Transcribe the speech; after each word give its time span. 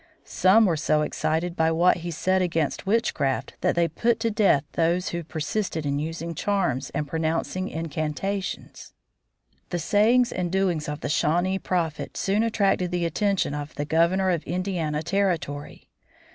Some 0.25 0.65
were 0.65 0.77
so 0.77 1.03
excited 1.03 1.55
by 1.55 1.69
what 1.69 1.97
he 1.97 2.09
said 2.09 2.41
against 2.41 2.87
witchcraft 2.87 3.53
that 3.61 3.75
they 3.75 3.87
put 3.87 4.19
to 4.21 4.31
death 4.31 4.63
those 4.71 5.09
who 5.09 5.23
persisted 5.23 5.85
in 5.85 5.99
using 5.99 6.33
charms 6.33 6.89
and 6.95 7.07
pronouncing 7.07 7.69
incantations. 7.69 8.93
[Illustration: 9.65 9.65
ECLIPSE 9.67 9.67
OF 9.67 9.69
THE 9.69 9.77
SUN] 9.77 9.77
The 9.77 9.79
sayings 9.79 10.31
and 10.31 10.51
doings 10.51 10.89
of 10.89 10.99
the 11.01 11.09
Shawnee 11.09 11.59
Prophet 11.59 12.17
soon 12.17 12.41
attracted 12.41 12.89
the 12.89 13.05
attention 13.05 13.53
of 13.53 13.75
the 13.75 13.85
Governor 13.85 14.31
of 14.31 14.41
Indiana 14.45 15.03
Territory. 15.03 15.87